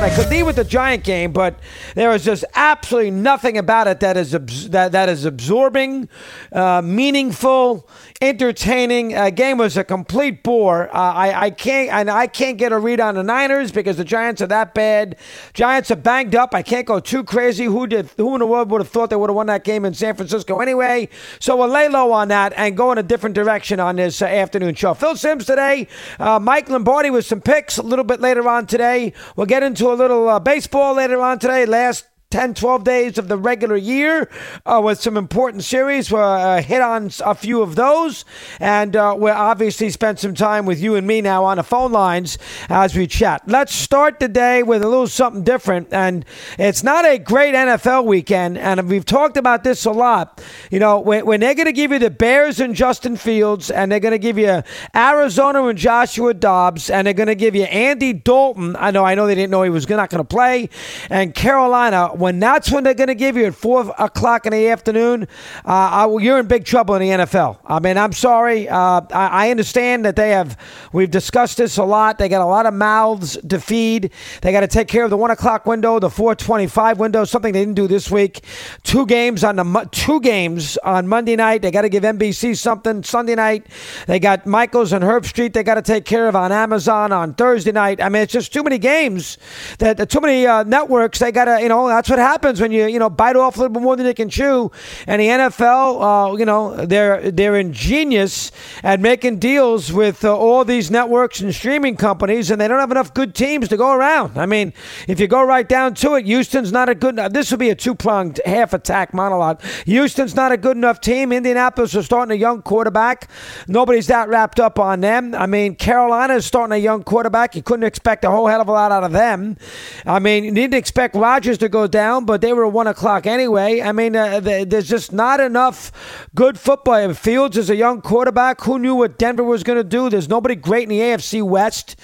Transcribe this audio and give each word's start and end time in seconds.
I 0.00 0.10
could 0.10 0.30
leave 0.30 0.46
with 0.46 0.54
the 0.54 0.62
Giant 0.62 1.02
game, 1.02 1.32
but 1.32 1.58
there 1.96 2.12
is 2.12 2.24
just 2.24 2.44
absolutely 2.54 3.10
nothing 3.10 3.58
about 3.58 3.88
it 3.88 3.98
that 3.98 4.16
is 4.16 4.30
that, 4.30 4.92
that 4.92 5.08
is 5.08 5.24
absorbing, 5.24 6.08
uh, 6.52 6.82
meaningful, 6.82 7.88
entertaining. 8.20 9.16
Uh, 9.16 9.30
game 9.30 9.58
was 9.58 9.76
a 9.76 9.82
complete 9.82 10.44
bore. 10.44 10.88
Uh, 10.94 10.98
I, 11.00 11.46
I 11.46 11.50
can't 11.50 11.92
and 11.92 12.08
I 12.08 12.28
can't 12.28 12.58
get 12.58 12.70
a 12.70 12.78
read 12.78 13.00
on 13.00 13.16
the 13.16 13.24
Niners 13.24 13.72
because 13.72 13.96
the 13.96 14.04
Giants 14.04 14.40
are 14.40 14.46
that 14.46 14.72
bad. 14.72 15.16
Giants 15.52 15.90
are 15.90 15.96
banged 15.96 16.36
up. 16.36 16.54
I 16.54 16.62
can't 16.62 16.86
go 16.86 17.00
too 17.00 17.24
crazy. 17.24 17.64
Who 17.64 17.88
did? 17.88 18.08
Who 18.18 18.34
in 18.36 18.38
the 18.38 18.46
world 18.46 18.70
would 18.70 18.80
have 18.80 18.88
thought 18.88 19.10
they 19.10 19.16
would 19.16 19.30
have 19.30 19.36
won 19.36 19.48
that 19.48 19.64
game 19.64 19.84
in 19.84 19.94
San 19.94 20.14
Francisco 20.14 20.60
anyway? 20.60 21.08
So 21.40 21.56
we'll 21.56 21.66
lay 21.66 21.88
low 21.88 22.12
on 22.12 22.28
that 22.28 22.52
and 22.56 22.76
go 22.76 22.92
in 22.92 22.98
a 22.98 23.02
different 23.02 23.34
direction 23.34 23.80
on 23.80 23.96
this 23.96 24.22
uh, 24.22 24.26
afternoon 24.26 24.76
show. 24.76 24.94
Phil 24.94 25.16
Simms 25.16 25.44
today. 25.44 25.88
Uh, 26.20 26.38
Mike 26.38 26.68
Lombardi 26.68 27.10
with 27.10 27.26
some 27.26 27.40
picks 27.40 27.78
a 27.78 27.82
little 27.82 28.04
bit 28.04 28.20
later 28.20 28.48
on 28.48 28.64
today. 28.64 29.12
We'll 29.34 29.46
get 29.46 29.64
into 29.64 29.87
a 29.92 29.94
little 29.94 30.28
uh, 30.28 30.38
baseball 30.38 30.94
later 30.94 31.20
on 31.20 31.38
today. 31.38 31.66
Last 31.66 32.06
10, 32.30 32.52
12 32.52 32.84
days 32.84 33.16
of 33.16 33.26
the 33.28 33.38
regular 33.38 33.74
year 33.74 34.28
uh, 34.66 34.78
with 34.84 35.00
some 35.00 35.16
important 35.16 35.64
series. 35.64 36.12
We'll 36.12 36.22
uh, 36.22 36.60
hit 36.60 36.82
on 36.82 37.10
a 37.24 37.34
few 37.34 37.62
of 37.62 37.74
those. 37.74 38.26
And 38.60 38.94
uh, 38.94 39.14
we'll 39.16 39.32
obviously 39.32 39.88
spend 39.88 40.18
some 40.18 40.34
time 40.34 40.66
with 40.66 40.78
you 40.78 40.96
and 40.96 41.06
me 41.06 41.22
now 41.22 41.46
on 41.46 41.56
the 41.56 41.62
phone 41.62 41.90
lines 41.90 42.36
as 42.68 42.94
we 42.94 43.06
chat. 43.06 43.44
Let's 43.46 43.72
start 43.72 44.20
the 44.20 44.28
day 44.28 44.62
with 44.62 44.82
a 44.82 44.86
little 44.86 45.06
something 45.06 45.42
different. 45.42 45.90
And 45.90 46.26
it's 46.58 46.82
not 46.82 47.06
a 47.06 47.16
great 47.16 47.54
NFL 47.54 48.04
weekend. 48.04 48.58
And 48.58 48.90
we've 48.90 49.06
talked 49.06 49.38
about 49.38 49.64
this 49.64 49.86
a 49.86 49.90
lot. 49.90 50.44
You 50.70 50.80
know, 50.80 51.00
when, 51.00 51.24
when 51.24 51.40
they're 51.40 51.54
going 51.54 51.64
to 51.64 51.72
give 51.72 51.92
you 51.92 51.98
the 51.98 52.10
Bears 52.10 52.60
and 52.60 52.74
Justin 52.74 53.16
Fields, 53.16 53.70
and 53.70 53.90
they're 53.90 54.00
going 54.00 54.12
to 54.12 54.18
give 54.18 54.36
you 54.36 54.62
Arizona 54.94 55.64
and 55.64 55.78
Joshua 55.78 56.34
Dobbs, 56.34 56.90
and 56.90 57.06
they're 57.06 57.14
going 57.14 57.28
to 57.28 57.34
give 57.34 57.54
you 57.54 57.62
Andy 57.62 58.12
Dalton. 58.12 58.76
I 58.78 58.90
know, 58.90 59.06
I 59.06 59.14
know 59.14 59.26
they 59.26 59.34
didn't 59.34 59.50
know 59.50 59.62
he 59.62 59.70
was 59.70 59.88
not 59.88 60.10
going 60.10 60.22
to 60.22 60.28
play. 60.28 60.68
And 61.08 61.34
Carolina 61.34 62.16
when 62.18 62.40
that's 62.40 62.70
when 62.70 62.84
they're 62.84 62.94
going 62.94 63.08
to 63.08 63.14
give 63.14 63.36
you 63.36 63.46
at 63.46 63.54
four 63.54 63.94
o'clock 63.98 64.46
in 64.46 64.52
the 64.52 64.68
afternoon, 64.68 65.28
uh, 65.64 66.16
you're 66.20 66.38
in 66.38 66.46
big 66.46 66.64
trouble 66.64 66.94
in 66.96 67.02
the 67.02 67.24
NFL. 67.24 67.58
I 67.64 67.80
mean, 67.80 67.96
I'm 67.96 68.12
sorry. 68.12 68.68
Uh, 68.68 69.02
I, 69.12 69.46
I, 69.46 69.50
understand 69.50 70.04
that 70.04 70.16
they 70.16 70.30
have. 70.30 70.56
We've 70.92 71.10
discussed 71.10 71.58
this 71.58 71.76
a 71.76 71.84
lot. 71.84 72.18
They 72.18 72.28
got 72.28 72.42
a 72.42 72.46
lot 72.46 72.66
of 72.66 72.74
mouths 72.74 73.38
to 73.48 73.60
feed. 73.60 74.10
They 74.42 74.52
got 74.52 74.60
to 74.60 74.66
take 74.66 74.88
care 74.88 75.04
of 75.04 75.10
the 75.10 75.16
one 75.16 75.30
o'clock 75.30 75.66
window, 75.66 75.98
the 75.98 76.10
four 76.10 76.34
twenty-five 76.34 76.98
window. 76.98 77.24
Something 77.24 77.52
they 77.52 77.60
didn't 77.60 77.74
do 77.74 77.86
this 77.86 78.10
week. 78.10 78.44
Two 78.82 79.06
games 79.06 79.44
on 79.44 79.56
the 79.56 79.88
two 79.92 80.20
games 80.20 80.76
on 80.78 81.06
Monday 81.06 81.36
night. 81.36 81.62
They 81.62 81.70
got 81.70 81.82
to 81.82 81.88
give 81.88 82.02
NBC 82.02 82.56
something. 82.56 83.02
Sunday 83.02 83.34
night, 83.34 83.66
they 84.06 84.18
got 84.18 84.46
Michaels 84.46 84.92
and 84.92 85.04
Herbstreit. 85.04 85.52
They 85.52 85.62
got 85.62 85.74
to 85.74 85.82
take 85.82 86.04
care 86.04 86.28
of 86.28 86.36
on 86.36 86.52
Amazon 86.52 87.12
on 87.12 87.34
Thursday 87.34 87.72
night. 87.72 88.02
I 88.02 88.08
mean, 88.08 88.22
it's 88.22 88.32
just 88.32 88.52
too 88.52 88.62
many 88.62 88.78
games. 88.78 89.38
That 89.78 90.08
too 90.10 90.20
many 90.20 90.46
uh, 90.46 90.64
networks. 90.64 91.18
They 91.18 91.32
got 91.32 91.44
to. 91.44 91.62
You 91.62 91.68
know, 91.68 91.88
that's 91.88 92.07
that's 92.08 92.18
what 92.18 92.26
happens 92.26 92.60
when 92.60 92.72
you 92.72 92.86
you 92.86 92.98
know 92.98 93.10
bite 93.10 93.36
off 93.36 93.56
a 93.56 93.60
little 93.60 93.72
bit 93.72 93.82
more 93.82 93.94
than 93.94 94.06
you 94.06 94.14
can 94.14 94.30
chew. 94.30 94.70
And 95.06 95.20
the 95.20 95.26
NFL, 95.26 96.32
uh, 96.32 96.36
you 96.36 96.46
know, 96.46 96.86
they're 96.86 97.30
they're 97.30 97.56
ingenious 97.56 98.50
at 98.82 98.98
making 99.00 99.38
deals 99.38 99.92
with 99.92 100.24
uh, 100.24 100.34
all 100.34 100.64
these 100.64 100.90
networks 100.90 101.40
and 101.40 101.54
streaming 101.54 101.96
companies, 101.96 102.50
and 102.50 102.60
they 102.60 102.66
don't 102.66 102.80
have 102.80 102.90
enough 102.90 103.12
good 103.12 103.34
teams 103.34 103.68
to 103.68 103.76
go 103.76 103.92
around. 103.92 104.38
I 104.38 104.46
mean, 104.46 104.72
if 105.06 105.20
you 105.20 105.26
go 105.26 105.42
right 105.42 105.68
down 105.68 105.94
to 105.96 106.14
it, 106.14 106.24
Houston's 106.24 106.72
not 106.72 106.88
a 106.88 106.94
good. 106.94 107.16
This 107.30 107.50
would 107.50 107.60
be 107.60 107.68
a 107.68 107.74
two 107.74 107.94
pronged 107.94 108.40
half 108.46 108.72
attack 108.72 109.12
monologue. 109.12 109.60
Houston's 109.84 110.34
not 110.34 110.50
a 110.50 110.56
good 110.56 110.76
enough 110.78 111.00
team. 111.02 111.30
Indianapolis 111.32 111.94
is 111.94 112.06
starting 112.06 112.32
a 112.32 112.40
young 112.40 112.62
quarterback. 112.62 113.28
Nobody's 113.66 114.06
that 114.06 114.30
wrapped 114.30 114.60
up 114.60 114.78
on 114.78 115.00
them. 115.00 115.34
I 115.34 115.46
mean, 115.46 115.74
Carolina 115.74 116.36
is 116.36 116.46
starting 116.46 116.72
a 116.72 116.80
young 116.80 117.02
quarterback. 117.02 117.54
You 117.54 117.62
couldn't 117.62 117.84
expect 117.84 118.24
a 118.24 118.30
whole 118.30 118.46
hell 118.46 118.62
of 118.62 118.68
a 118.68 118.72
lot 118.72 118.92
out 118.92 119.04
of 119.04 119.12
them. 119.12 119.58
I 120.06 120.18
mean, 120.18 120.44
you 120.44 120.52
didn't 120.52 120.74
expect 120.74 121.14
Rodgers 121.14 121.58
to 121.58 121.68
go 121.68 121.86
down 121.86 121.97
down, 121.98 122.24
but 122.24 122.40
they 122.40 122.52
were 122.52 122.68
one 122.68 122.86
o'clock 122.86 123.26
anyway. 123.26 123.82
I 123.82 123.90
mean, 123.90 124.14
uh, 124.14 124.38
there's 124.38 124.88
just 124.88 125.12
not 125.12 125.40
enough 125.40 125.90
good 126.32 126.56
football. 126.56 127.12
Fields 127.12 127.56
is 127.56 127.70
a 127.70 127.74
young 127.74 128.00
quarterback. 128.02 128.60
Who 128.60 128.78
knew 128.78 128.94
what 128.94 129.18
Denver 129.18 129.42
was 129.42 129.64
going 129.64 129.78
to 129.78 129.82
do? 129.98 130.08
There's 130.08 130.28
nobody 130.28 130.54
great 130.54 130.84
in 130.84 130.90
the 130.90 131.00
AFC 131.00 131.42
West. 131.42 131.96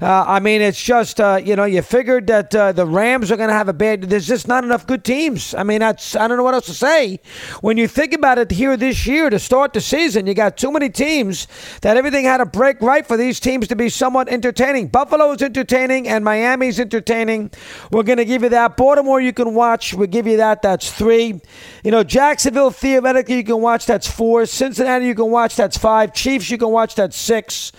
Uh, 0.00 0.24
I 0.24 0.38
mean, 0.38 0.62
it's 0.62 0.80
just 0.80 1.20
uh, 1.20 1.40
you 1.44 1.56
know 1.56 1.64
you 1.64 1.82
figured 1.82 2.28
that 2.28 2.54
uh, 2.54 2.70
the 2.70 2.86
Rams 2.86 3.32
are 3.32 3.36
going 3.36 3.48
to 3.48 3.54
have 3.54 3.68
a 3.68 3.72
bad. 3.72 4.02
There's 4.02 4.28
just 4.28 4.46
not 4.46 4.62
enough 4.62 4.86
good 4.86 5.02
teams. 5.04 5.52
I 5.52 5.64
mean, 5.64 5.80
that's 5.80 6.14
I 6.14 6.28
don't 6.28 6.36
know 6.36 6.44
what 6.44 6.54
else 6.54 6.66
to 6.66 6.74
say. 6.74 7.18
When 7.60 7.76
you 7.76 7.88
think 7.88 8.12
about 8.12 8.38
it, 8.38 8.52
here 8.52 8.76
this 8.76 9.04
year 9.04 9.30
to 9.30 9.40
start 9.40 9.72
the 9.72 9.80
season, 9.80 10.28
you 10.28 10.34
got 10.34 10.56
too 10.58 10.70
many 10.70 10.90
teams 10.90 11.48
that 11.82 11.96
everything 11.96 12.24
had 12.24 12.38
to 12.38 12.46
break 12.46 12.80
right 12.80 13.04
for 13.04 13.16
these 13.16 13.40
teams 13.40 13.66
to 13.66 13.74
be 13.74 13.88
somewhat 13.88 14.28
entertaining. 14.28 14.86
Buffalo 14.86 15.32
is 15.32 15.42
entertaining 15.42 16.06
and 16.06 16.24
Miami's 16.24 16.78
entertaining. 16.78 17.50
We're 17.90 18.04
going 18.04 18.18
to 18.18 18.24
give 18.24 18.44
you 18.44 18.50
that. 18.50 18.76
Baltimore, 18.76 19.20
you 19.20 19.32
can 19.44 19.54
watch. 19.54 19.94
We'll 19.94 20.06
give 20.06 20.26
you 20.26 20.38
that. 20.38 20.62
That's 20.62 20.90
three. 20.92 21.40
You 21.84 21.90
know, 21.90 22.02
Jacksonville, 22.02 22.70
theoretically, 22.70 23.36
you 23.36 23.44
can 23.44 23.60
watch. 23.60 23.86
That's 23.86 24.10
four. 24.10 24.46
Cincinnati, 24.46 25.06
you 25.06 25.14
can 25.14 25.30
watch. 25.30 25.56
That's 25.56 25.76
five. 25.76 26.12
Chiefs, 26.12 26.50
you 26.50 26.58
can 26.58 26.70
watch. 26.70 26.94
That's 26.94 27.16
six. 27.16 27.72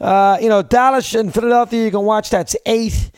Uh, 0.00 0.38
you 0.40 0.48
know, 0.48 0.62
Dallas 0.62 1.14
and 1.14 1.32
Philadelphia, 1.32 1.84
you 1.84 1.90
can 1.90 2.04
watch. 2.04 2.30
That's 2.30 2.56
eight. 2.66 3.10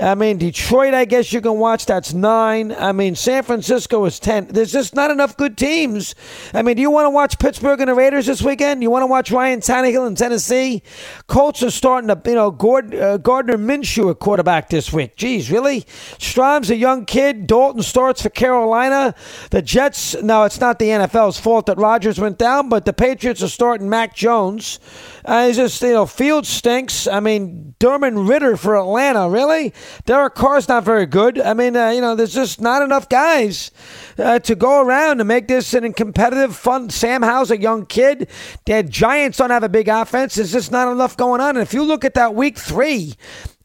I 0.00 0.14
mean, 0.14 0.38
Detroit, 0.38 0.94
I 0.94 1.04
guess 1.04 1.32
you 1.32 1.42
can 1.42 1.58
watch. 1.58 1.84
That's 1.84 2.14
nine. 2.14 2.72
I 2.72 2.92
mean, 2.92 3.14
San 3.14 3.42
Francisco 3.42 4.04
is 4.06 4.18
10. 4.18 4.46
There's 4.48 4.72
just 4.72 4.94
not 4.94 5.10
enough 5.10 5.36
good 5.36 5.58
teams. 5.58 6.14
I 6.54 6.62
mean, 6.62 6.76
do 6.76 6.82
you 6.82 6.90
want 6.90 7.04
to 7.04 7.10
watch 7.10 7.38
Pittsburgh 7.38 7.80
and 7.80 7.88
the 7.88 7.94
Raiders 7.94 8.26
this 8.26 8.40
weekend? 8.40 8.82
You 8.82 8.90
want 8.90 9.02
to 9.02 9.06
watch 9.06 9.30
Ryan 9.30 9.60
Tannehill 9.60 10.06
in 10.06 10.14
Tennessee? 10.14 10.82
Colts 11.26 11.62
are 11.62 11.70
starting 11.70 12.08
to, 12.08 12.20
you 12.24 12.34
know, 12.34 12.48
uh, 12.48 13.16
Gardner 13.18 13.58
Minshew 13.58 14.10
at 14.10 14.18
quarterback 14.20 14.70
this 14.70 14.90
week. 14.90 15.16
Geez, 15.16 15.50
really? 15.50 15.84
Stroud's 16.18 16.70
a 16.70 16.76
young 16.76 17.04
kid. 17.04 17.46
Dalton 17.46 17.82
starts 17.82 18.22
for 18.22 18.30
Carolina. 18.30 19.14
The 19.50 19.60
Jets, 19.60 20.14
now 20.22 20.44
it's 20.44 20.60
not 20.60 20.78
the 20.78 20.86
NFL's 20.86 21.38
fault 21.38 21.66
that 21.66 21.76
Rodgers 21.76 22.18
went 22.18 22.38
down, 22.38 22.70
but 22.70 22.86
the 22.86 22.94
Patriots 22.94 23.42
are 23.42 23.48
starting 23.48 23.88
Mac 23.90 24.14
Jones. 24.14 24.80
Uh, 25.24 25.46
it's 25.48 25.58
just, 25.58 25.82
you 25.82 25.92
know, 25.92 26.06
Field 26.06 26.46
stinks. 26.46 27.06
I 27.06 27.20
mean, 27.20 27.74
Desmond 27.78 28.28
Ridder 28.28 28.56
for 28.56 28.76
Atlanta, 28.76 29.28
really? 29.28 29.74
Derek 30.06 30.34
Carr's 30.34 30.68
not 30.68 30.84
very 30.84 31.06
good. 31.06 31.40
I 31.40 31.54
mean, 31.54 31.76
uh, 31.76 31.90
you 31.90 32.00
know, 32.00 32.14
there's 32.14 32.34
just 32.34 32.60
not 32.60 32.82
enough 32.82 33.08
guys 33.08 33.70
uh, 34.18 34.38
to 34.40 34.54
go 34.54 34.82
around 34.82 35.18
to 35.18 35.24
make 35.24 35.48
this 35.48 35.74
an 35.74 35.92
competitive, 35.92 36.56
fun. 36.56 36.90
Sam 36.90 37.22
Howell's 37.22 37.50
a 37.50 37.60
young 37.60 37.86
kid. 37.86 38.28
The 38.64 38.82
Giants 38.82 39.38
don't 39.38 39.50
have 39.50 39.62
a 39.62 39.68
big 39.68 39.88
offense. 39.88 40.34
There's 40.34 40.52
just 40.52 40.70
not 40.70 40.90
enough 40.90 41.16
going 41.16 41.40
on. 41.40 41.56
And 41.56 41.62
if 41.62 41.74
you 41.74 41.82
look 41.82 42.04
at 42.04 42.14
that 42.14 42.34
week 42.34 42.58
three, 42.58 43.14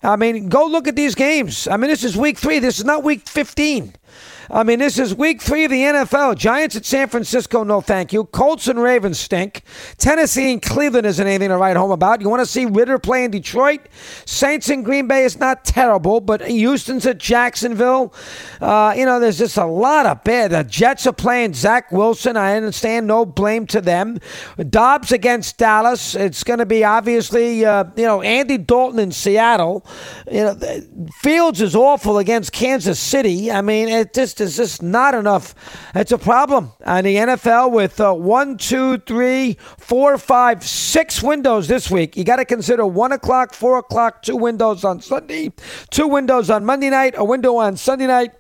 I 0.03 0.16
mean, 0.16 0.50
go 0.50 0.66
look 0.66 0.88
at 0.88 0.96
these 0.96 1.16
games. 1.16 1.68
I 1.68 1.78
mean, 1.78 1.90
this 1.90 2.03
is 2.03 2.16
week 2.16 2.38
three. 2.38 2.59
This 2.59 2.78
is 2.78 2.86
not 2.86 3.03
week 3.03 3.28
15. 3.28 3.94
I 4.50 4.63
mean, 4.63 4.79
this 4.79 5.00
is 5.00 5.16
week 5.16 5.41
three 5.41 5.66
of 5.66 5.72
the 5.72 5.81
NFL. 5.81 6.38
Giants 6.38 6.75
at 6.75 6.85
San 6.85 7.07
Francisco, 7.07 7.63
no 7.63 7.81
thank 7.81 8.13
you. 8.13 8.25
Colts 8.25 8.67
and 8.67 8.79
Ravens 8.79 9.19
stink. 9.19 9.63
Tennessee 9.97 10.51
and 10.51 10.61
Cleveland 10.61 11.07
isn't 11.07 11.25
anything 11.25 11.50
to 11.50 11.57
write 11.57 11.78
home 11.78 11.91
about. 11.91 12.22
You 12.22 12.29
want 12.29 12.41
to 12.41 12.45
see 12.45 12.66
Ridder 12.66 13.00
play 13.00 13.23
in 13.23 13.31
Detroit? 13.31 13.81
Saints 14.25 14.69
and 14.69 14.85
Green 14.85 15.07
Bay 15.07 15.23
is 15.23 15.39
not 15.39 15.66
terrible, 15.66 16.22
but 16.22 16.45
Houston's 16.47 17.06
at 17.06 17.17
Jacksonville. 17.17 18.13
Uh, 18.61 18.94
you 18.95 19.06
know, 19.06 19.19
there's 19.19 19.39
just 19.39 19.57
a 19.57 19.66
lot 19.66 20.06
of 20.06 20.23
bad. 20.23 20.51
The 20.51 20.63
Jets 20.63 21.07
are 21.07 21.13
playing 21.13 21.53
Zach 21.53 21.91
Wilson. 21.91 22.38
I 22.38 22.56
understand, 22.56 23.07
no 23.07 23.25
blame 23.25 23.66
to 23.67 23.81
them. 23.81 24.19
Dobbs 24.69 25.12
against 25.12 25.57
Dallas. 25.57 26.16
It's 26.16 26.44
going 26.44 26.59
to 26.59 26.66
be 26.66 26.83
obviously, 26.83 27.66
uh, 27.66 27.85
you 27.95 28.06
know, 28.06 28.22
Andy 28.22 28.57
Dalton 28.57 29.00
in 29.00 29.12
Seattle. 29.12 29.85
You 30.31 30.44
know, 30.44 30.59
Fields 31.22 31.62
is 31.62 31.75
awful 31.75 32.17
against 32.19 32.51
Kansas 32.51 33.00
City. 33.00 33.51
I 33.51 33.62
mean, 33.62 33.89
it 33.89 34.13
just 34.13 34.34
just 34.35 34.51
is 34.51 34.57
just 34.57 34.83
not 34.83 35.15
enough. 35.15 35.56
It's 35.94 36.12
a 36.12 36.18
problem 36.18 36.71
on 36.86 37.04
the 37.04 37.15
NFL 37.15 37.71
with 37.71 38.00
uh, 38.00 38.13
one, 38.13 38.57
two, 38.57 38.98
three, 39.00 39.57
four, 39.77 40.18
five, 40.18 40.63
six 40.63 41.24
windows 41.24 41.68
this 41.68 41.89
week. 41.89 42.18
You 42.18 42.24
got 42.24 42.38
to 42.38 42.45
consider 42.45 42.86
one 42.86 43.12
o'clock, 43.12 43.54
four 43.54 43.77
o'clock, 43.77 44.21
two 44.21 44.36
windows 44.36 44.83
on 44.83 45.01
Sunday, 45.01 45.51
two 45.89 46.07
windows 46.07 46.50
on 46.50 46.65
Monday 46.65 46.89
night, 46.89 47.13
a 47.18 47.24
window 47.24 47.56
on 47.57 47.77
Sunday 47.77 48.07
night 48.07 48.31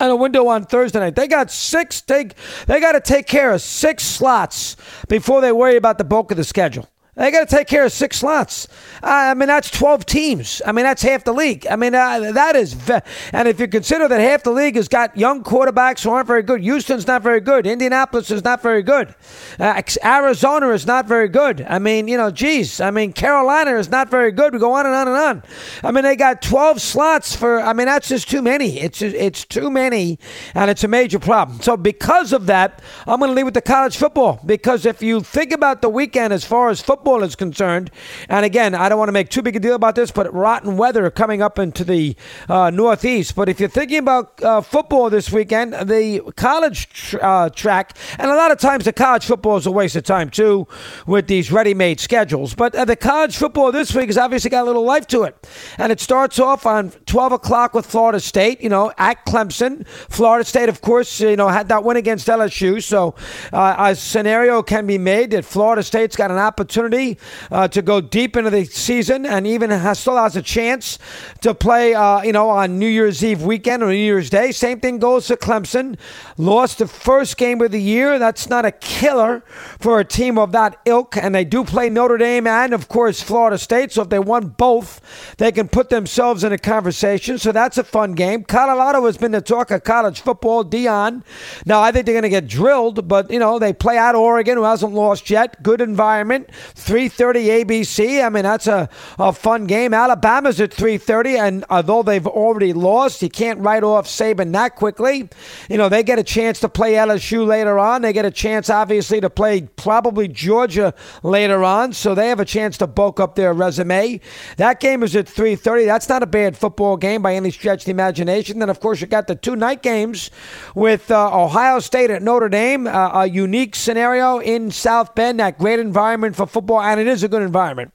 and 0.00 0.10
a 0.10 0.16
window 0.16 0.48
on 0.48 0.64
Thursday 0.64 0.98
night. 0.98 1.14
They 1.14 1.28
got 1.28 1.50
six. 1.50 2.00
They 2.00 2.30
they 2.66 2.80
got 2.80 2.92
to 2.92 3.00
take 3.00 3.26
care 3.26 3.52
of 3.52 3.62
six 3.62 4.02
slots 4.02 4.76
before 5.08 5.40
they 5.40 5.52
worry 5.52 5.76
about 5.76 5.98
the 5.98 6.04
bulk 6.04 6.30
of 6.30 6.36
the 6.36 6.44
schedule. 6.44 6.88
They 7.14 7.30
got 7.30 7.46
to 7.46 7.56
take 7.56 7.66
care 7.66 7.84
of 7.84 7.92
six 7.92 8.16
slots. 8.16 8.68
I 9.02 9.34
mean, 9.34 9.48
that's 9.48 9.70
12 9.70 10.06
teams. 10.06 10.62
I 10.64 10.72
mean, 10.72 10.86
that's 10.86 11.02
half 11.02 11.24
the 11.24 11.34
league. 11.34 11.66
I 11.70 11.76
mean, 11.76 11.94
uh, 11.94 12.32
that 12.32 12.56
is. 12.56 12.72
Ve- 12.72 13.00
and 13.34 13.46
if 13.46 13.60
you 13.60 13.68
consider 13.68 14.08
that 14.08 14.18
half 14.18 14.44
the 14.44 14.50
league 14.50 14.76
has 14.76 14.88
got 14.88 15.14
young 15.14 15.44
quarterbacks 15.44 16.04
who 16.04 16.10
aren't 16.10 16.26
very 16.26 16.42
good, 16.42 16.62
Houston's 16.62 17.06
not 17.06 17.22
very 17.22 17.40
good. 17.40 17.66
Indianapolis 17.66 18.30
is 18.30 18.42
not 18.42 18.62
very 18.62 18.82
good. 18.82 19.14
Uh, 19.60 19.82
Arizona 20.02 20.70
is 20.70 20.86
not 20.86 21.06
very 21.06 21.28
good. 21.28 21.60
I 21.68 21.78
mean, 21.78 22.08
you 22.08 22.16
know, 22.16 22.30
geez. 22.30 22.80
I 22.80 22.90
mean, 22.90 23.12
Carolina 23.12 23.76
is 23.76 23.90
not 23.90 24.08
very 24.08 24.32
good. 24.32 24.54
We 24.54 24.58
go 24.58 24.72
on 24.72 24.86
and 24.86 24.94
on 24.94 25.06
and 25.06 25.16
on. 25.18 25.42
I 25.84 25.90
mean, 25.90 26.04
they 26.04 26.16
got 26.16 26.40
12 26.40 26.80
slots 26.80 27.36
for. 27.36 27.60
I 27.60 27.74
mean, 27.74 27.88
that's 27.88 28.08
just 28.08 28.30
too 28.30 28.40
many. 28.40 28.80
It's 28.80 29.02
it's 29.02 29.44
too 29.44 29.70
many, 29.70 30.18
and 30.54 30.70
it's 30.70 30.82
a 30.82 30.88
major 30.88 31.18
problem. 31.18 31.60
So 31.60 31.76
because 31.76 32.32
of 32.32 32.46
that, 32.46 32.80
I'm 33.06 33.18
going 33.18 33.30
to 33.30 33.34
leave 33.34 33.44
with 33.44 33.52
the 33.52 33.60
college 33.60 33.98
football 33.98 34.40
because 34.46 34.86
if 34.86 35.02
you 35.02 35.20
think 35.20 35.52
about 35.52 35.82
the 35.82 35.90
weekend 35.90 36.32
as 36.32 36.46
far 36.46 36.70
as 36.70 36.80
football 36.80 37.01
football 37.02 37.24
is 37.24 37.34
concerned, 37.34 37.90
and 38.28 38.44
again, 38.46 38.76
I 38.76 38.88
don't 38.88 38.96
want 38.96 39.08
to 39.08 39.12
make 39.12 39.28
too 39.28 39.42
big 39.42 39.56
a 39.56 39.58
deal 39.58 39.74
about 39.74 39.96
this, 39.96 40.12
but 40.12 40.32
rotten 40.32 40.76
weather 40.76 41.10
coming 41.10 41.42
up 41.42 41.58
into 41.58 41.82
the 41.82 42.14
uh, 42.48 42.70
Northeast. 42.70 43.34
But 43.34 43.48
if 43.48 43.58
you're 43.58 43.68
thinking 43.68 43.98
about 43.98 44.40
uh, 44.40 44.60
football 44.60 45.10
this 45.10 45.32
weekend, 45.32 45.72
the 45.72 46.20
college 46.36 46.88
tr- 46.90 47.18
uh, 47.20 47.50
track, 47.50 47.96
and 48.20 48.30
a 48.30 48.36
lot 48.36 48.52
of 48.52 48.58
times 48.58 48.84
the 48.84 48.92
college 48.92 49.24
football 49.24 49.56
is 49.56 49.66
a 49.66 49.72
waste 49.72 49.96
of 49.96 50.04
time 50.04 50.30
too 50.30 50.68
with 51.04 51.26
these 51.26 51.50
ready 51.50 51.74
made 51.74 51.98
schedules. 51.98 52.54
But 52.54 52.72
uh, 52.76 52.84
the 52.84 52.94
college 52.94 53.36
football 53.36 53.72
this 53.72 53.92
week 53.92 54.06
has 54.06 54.16
obviously 54.16 54.50
got 54.50 54.62
a 54.62 54.66
little 54.66 54.84
life 54.84 55.08
to 55.08 55.24
it. 55.24 55.34
And 55.78 55.90
it 55.90 55.98
starts 55.98 56.38
off 56.38 56.66
on 56.66 56.90
12 57.06 57.32
o'clock 57.32 57.74
with 57.74 57.84
Florida 57.84 58.20
State, 58.20 58.60
you 58.62 58.68
know, 58.68 58.92
at 58.96 59.26
Clemson. 59.26 59.84
Florida 60.08 60.44
State, 60.44 60.68
of 60.68 60.82
course, 60.82 61.20
you 61.20 61.34
know, 61.34 61.48
had 61.48 61.66
that 61.66 61.82
win 61.82 61.96
against 61.96 62.28
LSU. 62.28 62.80
So 62.80 63.16
uh, 63.52 63.74
a 63.76 63.96
scenario 63.96 64.62
can 64.62 64.86
be 64.86 64.98
made 64.98 65.32
that 65.32 65.44
Florida 65.44 65.82
State's 65.82 66.14
got 66.14 66.30
an 66.30 66.38
opportunity 66.38 66.91
opportunity 66.92 67.18
uh, 67.50 67.68
to 67.68 67.82
go 67.82 68.00
deep 68.00 68.36
into 68.36 68.50
the 68.50 68.64
season 68.64 69.26
and 69.26 69.46
even 69.46 69.70
has, 69.70 69.98
still 69.98 70.16
has 70.16 70.36
a 70.36 70.42
chance 70.42 70.98
to 71.40 71.54
play, 71.54 71.94
uh, 71.94 72.22
you 72.22 72.32
know, 72.32 72.50
on 72.50 72.78
New 72.78 72.86
Year's 72.86 73.24
Eve 73.24 73.42
weekend 73.42 73.82
or 73.82 73.86
New 73.86 73.96
Year's 73.96 74.30
Day. 74.30 74.52
Same 74.52 74.80
thing 74.80 74.98
goes 74.98 75.26
to 75.26 75.36
Clemson. 75.36 75.98
Lost 76.36 76.78
the 76.78 76.86
first 76.86 77.36
game 77.36 77.60
of 77.60 77.70
the 77.70 77.80
year. 77.80 78.18
That's 78.18 78.48
not 78.48 78.64
a 78.64 78.72
killer 78.72 79.40
for 79.78 80.00
a 80.00 80.04
team 80.04 80.38
of 80.38 80.52
that 80.52 80.78
ilk. 80.84 81.16
And 81.16 81.34
they 81.34 81.44
do 81.44 81.64
play 81.64 81.88
Notre 81.88 82.18
Dame 82.18 82.46
and, 82.46 82.72
of 82.72 82.88
course, 82.88 83.22
Florida 83.22 83.58
State. 83.58 83.92
So 83.92 84.02
if 84.02 84.08
they 84.08 84.18
won 84.18 84.48
both, 84.48 85.00
they 85.38 85.52
can 85.52 85.68
put 85.68 85.88
themselves 85.88 86.44
in 86.44 86.52
a 86.52 86.58
conversation. 86.58 87.38
So 87.38 87.52
that's 87.52 87.78
a 87.78 87.84
fun 87.84 88.12
game. 88.12 88.44
Colorado 88.44 89.04
has 89.06 89.16
been 89.16 89.32
the 89.32 89.40
talk 89.40 89.70
of 89.70 89.84
college 89.84 90.20
football. 90.20 90.64
Deion. 90.64 91.22
Now, 91.66 91.80
I 91.80 91.92
think 91.92 92.06
they're 92.06 92.14
going 92.14 92.22
to 92.22 92.28
get 92.28 92.46
drilled, 92.46 93.08
but, 93.08 93.30
you 93.30 93.38
know, 93.38 93.58
they 93.58 93.72
play 93.72 93.98
at 93.98 94.14
Oregon, 94.14 94.56
who 94.56 94.64
hasn't 94.64 94.92
lost 94.92 95.30
yet. 95.30 95.62
Good 95.62 95.80
environment. 95.80 96.50
3:30 96.84 97.64
ABC. 97.64 98.24
I 98.24 98.28
mean, 98.28 98.44
that's 98.44 98.66
a, 98.66 98.88
a 99.18 99.32
fun 99.32 99.66
game. 99.66 99.94
Alabama's 99.94 100.60
at 100.60 100.70
3:30, 100.70 101.38
and 101.38 101.64
although 101.70 102.02
they've 102.02 102.26
already 102.26 102.72
lost, 102.72 103.22
you 103.22 103.28
can't 103.28 103.60
write 103.60 103.84
off 103.84 104.06
Saban 104.06 104.52
that 104.52 104.76
quickly. 104.76 105.28
You 105.68 105.78
know, 105.78 105.88
they 105.88 106.02
get 106.02 106.18
a 106.18 106.24
chance 106.24 106.60
to 106.60 106.68
play 106.68 106.94
LSU 106.94 107.46
later 107.46 107.78
on. 107.78 108.02
They 108.02 108.12
get 108.12 108.24
a 108.24 108.30
chance, 108.30 108.68
obviously, 108.70 109.20
to 109.20 109.30
play 109.30 109.62
probably 109.76 110.28
Georgia 110.28 110.94
later 111.22 111.64
on, 111.64 111.92
so 111.92 112.14
they 112.14 112.28
have 112.28 112.40
a 112.40 112.44
chance 112.44 112.78
to 112.78 112.86
bulk 112.86 113.20
up 113.20 113.34
their 113.34 113.52
resume. 113.52 114.20
That 114.56 114.80
game 114.80 115.02
is 115.02 115.14
at 115.16 115.26
3:30. 115.26 115.86
That's 115.86 116.08
not 116.08 116.22
a 116.22 116.26
bad 116.26 116.56
football 116.56 116.96
game 116.96 117.22
by 117.22 117.34
any 117.34 117.50
stretch 117.50 117.82
of 117.82 117.84
the 117.86 117.90
imagination. 117.92 118.58
Then, 118.58 118.70
of 118.70 118.80
course, 118.80 119.00
you 119.00 119.06
got 119.06 119.26
the 119.26 119.34
two 119.34 119.56
night 119.56 119.82
games 119.82 120.30
with 120.74 121.10
uh, 121.10 121.42
Ohio 121.42 121.78
State 121.78 122.10
at 122.10 122.22
Notre 122.22 122.48
Dame, 122.48 122.86
uh, 122.86 123.22
a 123.22 123.26
unique 123.26 123.74
scenario 123.74 124.38
in 124.38 124.70
South 124.70 125.14
Bend, 125.14 125.40
that 125.40 125.58
great 125.58 125.78
environment 125.78 126.36
for 126.36 126.46
football, 126.46 126.71
and 126.80 127.00
it 127.00 127.08
is 127.08 127.22
a 127.22 127.28
good 127.28 127.42
environment. 127.42 127.92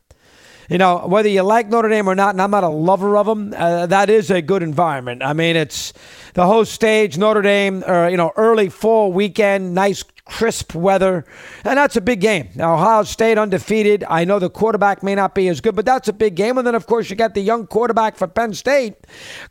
You 0.70 0.78
know, 0.78 1.08
whether 1.08 1.30
you 1.30 1.44
like 1.44 1.70
Notre 1.70 1.88
Dame 1.88 2.10
or 2.10 2.16
not, 2.16 2.36
and 2.36 2.42
I'm 2.42 2.52
not 2.52 2.66
a 2.66 2.70
lover 2.70 3.16
of 3.16 3.26
them, 3.26 3.54
uh, 3.56 3.86
that 3.86 4.10
is 4.10 4.30
a 4.30 4.42
good 4.42 4.62
environment. 4.62 5.24
I 5.24 5.32
mean, 5.32 5.56
it's 5.56 5.94
the 6.34 6.46
host 6.46 6.74
stage, 6.74 7.18
Notre 7.18 7.42
Dame, 7.42 7.86
or, 7.88 8.10
you 8.10 8.18
know, 8.18 8.34
early 8.36 8.68
fall 8.68 9.14
weekend, 9.14 9.74
nice 9.74 10.04
crisp 10.26 10.76
weather, 10.76 11.24
and 11.64 11.78
that's 11.78 11.96
a 11.96 12.02
big 12.02 12.20
game. 12.20 12.50
Now, 12.54 12.74
Ohio 12.74 13.04
State 13.04 13.38
undefeated. 13.38 14.04
I 14.10 14.26
know 14.26 14.40
the 14.40 14.50
quarterback 14.50 15.02
may 15.02 15.16
not 15.16 15.34
be 15.34 15.48
as 15.48 15.62
good, 15.62 15.74
but 15.74 15.86
that's 15.86 16.10
a 16.10 16.14
big 16.14 16.36
game. 16.36 16.58
And 16.58 16.68
then, 16.68 16.76
of 16.76 16.86
course, 16.86 17.10
you 17.10 17.16
got 17.16 17.34
the 17.34 17.40
young 17.40 17.66
quarterback 17.66 18.18
for 18.18 18.28
Penn 18.28 18.54
State 18.54 18.96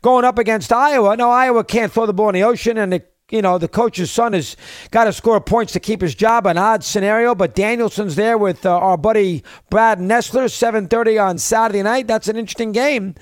going 0.03 0.23
up 0.23 0.37
against 0.37 0.71
Iowa. 0.71 1.17
Now, 1.17 1.31
Iowa 1.31 1.63
can't 1.63 1.91
throw 1.91 2.05
the 2.05 2.13
ball 2.13 2.29
in 2.29 2.35
the 2.35 2.43
ocean, 2.43 2.77
and 2.77 2.93
the 2.93 3.03
you 3.29 3.41
know, 3.41 3.57
the 3.57 3.67
coach's 3.67 4.09
son 4.09 4.31
has 4.31 4.55
got 4.89 5.03
to 5.03 5.11
score 5.11 5.41
points 5.41 5.73
to 5.73 5.81
keep 5.81 5.99
his 5.99 6.15
job. 6.15 6.47
An 6.47 6.57
odd 6.57 6.81
scenario, 6.81 7.35
but 7.35 7.55
Danielson's 7.55 8.15
there 8.15 8.37
with 8.37 8.65
uh, 8.65 8.73
our 8.77 8.95
buddy 8.95 9.43
Brad 9.69 9.99
Nessler, 9.99 10.45
7:30 10.45 11.21
on 11.21 11.37
Saturday 11.37 11.83
night. 11.83 12.07
That's 12.07 12.29
an 12.29 12.37
interesting 12.37 12.71
game, 12.71 13.15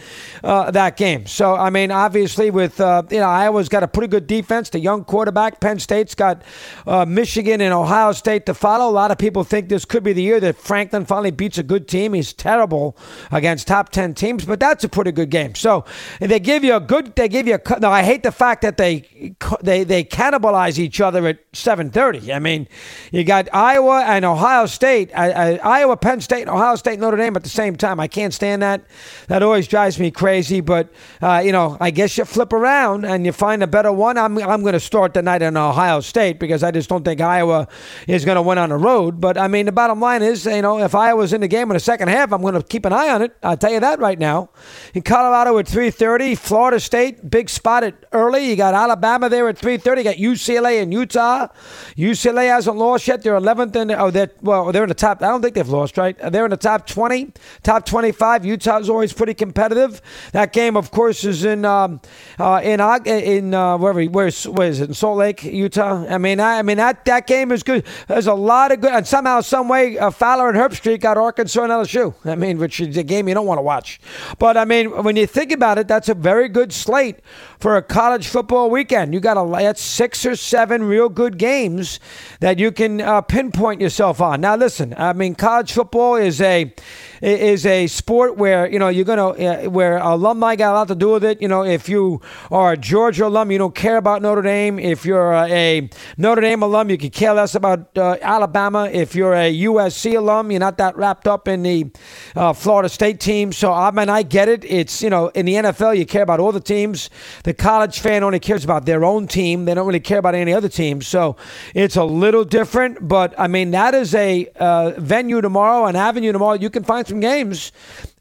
uh, 0.43 0.69
that 0.69 0.95
game. 0.95 1.25
So, 1.25 1.55
I 1.55 1.71
mean, 1.71 1.89
obviously, 1.89 2.51
with 2.51 2.79
uh, 2.79 3.01
you 3.09 3.17
know, 3.17 3.25
Iowa's 3.27 3.67
got 3.67 3.81
a 3.81 3.87
pretty 3.87 4.07
good 4.07 4.27
defense. 4.27 4.69
The 4.69 4.79
young 4.79 5.05
quarterback, 5.05 5.59
Penn 5.59 5.79
State's 5.79 6.13
got 6.13 6.43
uh, 6.85 7.05
Michigan 7.05 7.59
and 7.59 7.73
Ohio 7.73 8.11
State 8.11 8.45
to 8.45 8.53
follow. 8.53 8.87
A 8.87 8.93
lot 8.93 9.09
of 9.09 9.17
people 9.17 9.43
think 9.43 9.69
this 9.69 9.85
could 9.85 10.03
be 10.03 10.13
the 10.13 10.21
year 10.21 10.39
that 10.39 10.57
Franklin 10.57 11.05
finally 11.05 11.31
beats 11.31 11.57
a 11.57 11.63
good 11.63 11.87
team. 11.87 12.13
He's 12.13 12.31
terrible 12.31 12.95
against 13.31 13.65
top 13.67 13.89
10 13.89 14.13
teams, 14.13 14.45
but 14.45 14.59
that's 14.59 14.83
a 14.83 14.89
pretty 14.89 15.11
good 15.11 15.31
game. 15.31 15.55
So, 15.55 15.83
they 16.19 16.39
give 16.39 16.63
you 16.63 16.75
a 16.75 16.79
good. 16.79 17.15
They 17.15 17.27
give 17.27 17.47
you 17.47 17.55
a. 17.55 17.79
No, 17.79 17.89
I 17.89 18.03
hate 18.03 18.21
the 18.21 18.31
fact 18.31 18.61
that 18.61 18.77
they 18.77 19.33
they 19.63 19.83
they 19.83 19.94
they 19.95 20.03
cannibalize 20.03 20.77
each 20.77 20.99
other 20.99 21.25
at 21.25 21.39
7:30. 21.53 22.33
I 22.33 22.39
mean, 22.39 22.67
you 23.13 23.23
got 23.23 23.47
Iowa 23.53 24.03
and 24.03 24.25
Ohio 24.25 24.65
State, 24.65 25.09
uh, 25.13 25.21
uh, 25.21 25.57
Iowa, 25.63 25.95
Penn 25.95 26.19
State, 26.19 26.41
and 26.41 26.49
Ohio 26.49 26.75
State, 26.75 26.99
Notre 26.99 27.15
Dame 27.15 27.33
at 27.37 27.43
the 27.43 27.49
same 27.49 27.77
time. 27.77 27.97
I 27.97 28.07
can't 28.07 28.33
stand 28.33 28.61
that. 28.61 28.83
That 29.27 29.41
always 29.41 29.69
drives 29.69 29.97
me 29.97 30.11
crazy. 30.11 30.59
But 30.59 30.89
uh, 31.21 31.41
you 31.45 31.53
know, 31.53 31.77
I 31.79 31.91
guess 31.91 32.17
you 32.17 32.25
flip 32.25 32.51
around 32.51 33.05
and 33.05 33.25
you 33.25 33.31
find 33.31 33.63
a 33.63 33.67
better 33.67 33.91
one. 33.91 34.17
I'm 34.17 34.37
I'm 34.37 34.61
going 34.61 34.73
to 34.73 34.81
start 34.81 35.13
the 35.13 35.21
night 35.21 35.41
in 35.41 35.55
Ohio 35.55 36.01
State 36.01 36.39
because 36.39 36.61
I 36.61 36.71
just 36.71 36.89
don't 36.89 37.05
think 37.05 37.21
Iowa 37.21 37.69
is 38.05 38.25
going 38.25 38.35
to 38.35 38.41
win 38.41 38.57
on 38.57 38.69
the 38.69 38.77
road. 38.77 39.21
But 39.21 39.37
I 39.37 39.47
mean, 39.47 39.65
the 39.65 39.71
bottom 39.71 40.01
line 40.01 40.23
is, 40.23 40.45
you 40.45 40.61
know, 40.61 40.79
if 40.79 40.93
Iowa's 40.93 41.31
in 41.31 41.39
the 41.39 41.47
game 41.47 41.71
in 41.71 41.75
the 41.75 41.79
second 41.79 42.09
half, 42.09 42.33
I'm 42.33 42.41
going 42.41 42.55
to 42.55 42.63
keep 42.63 42.83
an 42.83 42.91
eye 42.91 43.09
on 43.09 43.21
it. 43.21 43.33
I'll 43.43 43.55
tell 43.55 43.71
you 43.71 43.79
that 43.79 43.99
right 43.99 44.19
now. 44.19 44.49
In 44.93 45.03
Colorado 45.03 45.57
at 45.57 45.67
3:30, 45.67 46.37
Florida 46.37 46.81
State, 46.81 47.29
big 47.29 47.49
spot 47.49 47.85
at 47.85 47.95
early. 48.11 48.49
You 48.49 48.57
got 48.57 48.73
Alabama 48.73 49.29
there 49.29 49.47
at 49.47 49.57
3:30. 49.57 49.84
30. 49.85 50.03
Got 50.03 50.15
UCLA 50.15 50.81
and 50.81 50.91
Utah. 50.91 51.47
UCLA 51.95 52.47
hasn't 52.47 52.75
lost 52.75 53.07
yet. 53.07 53.21
They're 53.21 53.39
11th 53.39 53.75
in. 53.75 53.91
Oh, 53.91 54.11
they're 54.11 54.31
well. 54.41 54.71
They're 54.71 54.83
in 54.83 54.89
the 54.89 54.95
top. 54.95 55.21
I 55.21 55.27
don't 55.27 55.41
think 55.41 55.55
they've 55.55 55.69
lost. 55.69 55.97
Right? 55.97 56.17
They're 56.17 56.45
in 56.45 56.51
the 56.51 56.57
top 56.57 56.87
20, 56.87 57.31
top 57.63 57.85
25. 57.85 58.45
Utah's 58.45 58.89
always 58.89 59.13
pretty 59.13 59.33
competitive. 59.33 60.01
That 60.33 60.51
game, 60.51 60.75
of 60.75 60.91
course, 60.91 61.23
is 61.23 61.45
in 61.45 61.63
um, 61.63 62.01
uh, 62.39 62.61
in 62.63 62.81
in 63.05 63.53
uh, 63.53 63.77
wherever 63.77 64.03
where 64.03 64.27
is 64.27 64.45
it 64.45 64.89
in 64.89 64.93
Salt 64.93 65.17
Lake, 65.17 65.43
Utah. 65.43 66.05
I 66.09 66.17
mean, 66.17 66.39
I, 66.39 66.59
I 66.59 66.61
mean 66.63 66.77
that 66.77 67.05
that 67.05 67.27
game 67.27 67.51
is 67.51 67.63
good. 67.63 67.85
There's 68.07 68.27
a 68.27 68.33
lot 68.33 68.71
of 68.71 68.81
good, 68.81 68.91
and 68.91 69.05
somehow, 69.05 69.41
some 69.41 69.67
way, 69.69 69.97
uh, 69.97 70.09
Fowler 70.09 70.49
and 70.49 70.57
Herbstreit 70.57 70.99
got 70.99 71.17
Arkansas 71.17 71.63
and 71.63 71.71
LSU. 71.71 72.13
I 72.25 72.35
mean, 72.35 72.57
which 72.57 72.79
is 72.79 72.97
a 72.97 73.03
game 73.03 73.27
you 73.27 73.33
don't 73.33 73.45
want 73.45 73.59
to 73.59 73.63
watch. 73.63 73.99
But 74.39 74.57
I 74.57 74.65
mean, 74.65 75.03
when 75.03 75.15
you 75.15 75.27
think 75.27 75.51
about 75.51 75.77
it, 75.77 75.87
that's 75.87 76.09
a 76.09 76.15
very 76.15 76.49
good 76.49 76.73
slate 76.73 77.19
for 77.59 77.75
a 77.77 77.81
college 77.81 78.27
football 78.27 78.69
weekend. 78.69 79.13
You 79.13 79.19
got 79.19 79.37
a 79.37 79.49
that's 79.63 79.81
six 79.81 80.25
or 80.25 80.35
seven 80.35 80.83
real 80.83 81.09
good 81.09 81.37
games 81.37 81.99
that 82.39 82.59
you 82.59 82.71
can 82.71 83.01
uh, 83.01 83.21
pinpoint 83.21 83.81
yourself 83.81 84.21
on. 84.21 84.41
Now, 84.41 84.55
listen, 84.55 84.93
I 84.97 85.13
mean, 85.13 85.35
college 85.35 85.71
football 85.71 86.15
is 86.15 86.41
a 86.41 86.73
is 87.21 87.65
a 87.65 87.87
sport 87.87 88.37
where 88.37 88.69
you 88.69 88.79
know 88.79 88.89
you're 88.89 89.05
gonna 89.05 89.29
uh, 89.29 89.63
where 89.69 89.97
alumni 89.97 90.55
got 90.55 90.71
a 90.71 90.75
lot 90.75 90.87
to 90.89 90.95
do 90.95 91.11
with 91.11 91.23
it. 91.23 91.41
You 91.41 91.47
know, 91.47 91.63
if 91.63 91.89
you 91.89 92.21
are 92.51 92.73
a 92.73 92.77
Georgia 92.77 93.27
alum, 93.27 93.51
you 93.51 93.57
don't 93.57 93.75
care 93.75 93.97
about 93.97 94.21
Notre 94.21 94.41
Dame. 94.41 94.79
If 94.79 95.05
you're 95.05 95.33
a 95.33 95.89
Notre 96.17 96.41
Dame 96.41 96.61
alum, 96.63 96.89
you 96.89 96.97
could 96.97 97.13
care 97.13 97.33
less 97.33 97.55
about 97.55 97.97
uh, 97.97 98.17
Alabama. 98.21 98.89
If 98.91 99.15
you're 99.15 99.33
a 99.33 99.53
USC 99.63 100.17
alum, 100.17 100.51
you're 100.51 100.59
not 100.59 100.77
that 100.77 100.95
wrapped 100.97 101.27
up 101.27 101.47
in 101.47 101.63
the 101.63 101.91
uh, 102.35 102.53
Florida 102.53 102.89
State 102.89 103.19
team. 103.19 103.51
So 103.51 103.71
I 103.73 103.91
mean, 103.91 104.09
I 104.09 104.23
get 104.23 104.49
it. 104.49 104.65
It's 104.65 105.01
you 105.01 105.09
know 105.09 105.29
in 105.29 105.45
the 105.45 105.53
NFL, 105.55 105.97
you 105.97 106.05
care 106.05 106.23
about 106.23 106.39
all 106.39 106.51
the 106.51 106.59
teams. 106.59 107.09
The 107.45 107.53
college 107.53 107.99
fan 107.99 108.23
only 108.23 108.39
cares 108.39 108.63
about 108.63 108.87
their 108.87 109.05
own 109.05 109.27
team. 109.27 109.65
They 109.65 109.75
don't 109.75 109.85
really 109.85 109.99
care 109.99 110.17
about 110.17 110.33
any 110.33 110.51
other 110.51 110.67
team. 110.67 111.03
So 111.03 111.35
it's 111.75 111.95
a 111.95 112.03
little 112.03 112.43
different. 112.43 113.07
But 113.07 113.39
I 113.39 113.45
mean, 113.45 113.69
that 113.69 113.93
is 113.93 114.15
a 114.15 114.47
uh, 114.55 114.93
venue 114.97 115.41
tomorrow, 115.41 115.85
an 115.85 115.95
avenue 115.95 116.31
tomorrow. 116.31 116.55
You 116.55 116.71
can 116.71 116.83
find 116.83 117.07
some 117.07 117.19
games. 117.19 117.71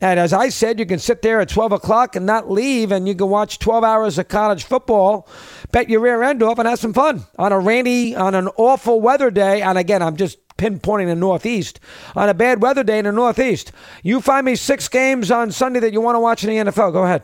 And 0.02 0.20
as 0.20 0.34
I 0.34 0.50
said, 0.50 0.78
you 0.78 0.84
can 0.84 0.98
sit 0.98 1.22
there 1.22 1.40
at 1.40 1.48
12 1.48 1.72
o'clock 1.72 2.16
and 2.16 2.26
not 2.26 2.50
leave, 2.50 2.92
and 2.92 3.08
you 3.08 3.14
can 3.14 3.30
watch 3.30 3.58
12 3.60 3.82
hours 3.82 4.18
of 4.18 4.28
college 4.28 4.64
football, 4.64 5.26
bet 5.72 5.88
your 5.88 6.00
rear 6.00 6.22
end 6.22 6.42
off, 6.42 6.58
and 6.58 6.68
have 6.68 6.78
some 6.78 6.92
fun 6.92 7.24
on 7.38 7.50
a 7.50 7.58
rainy, 7.58 8.14
on 8.14 8.34
an 8.34 8.48
awful 8.58 9.00
weather 9.00 9.30
day. 9.30 9.62
And 9.62 9.78
again, 9.78 10.02
I'm 10.02 10.16
just 10.16 10.36
pinpointing 10.58 11.06
the 11.06 11.14
Northeast 11.14 11.80
on 12.14 12.28
a 12.28 12.34
bad 12.34 12.60
weather 12.60 12.84
day 12.84 12.98
in 12.98 13.06
the 13.06 13.12
Northeast. 13.12 13.72
You 14.02 14.20
find 14.20 14.44
me 14.44 14.54
six 14.54 14.86
games 14.86 15.30
on 15.30 15.50
Sunday 15.50 15.80
that 15.80 15.94
you 15.94 16.02
want 16.02 16.16
to 16.16 16.20
watch 16.20 16.44
in 16.44 16.50
the 16.50 16.70
NFL. 16.70 16.92
Go 16.92 17.04
ahead. 17.04 17.22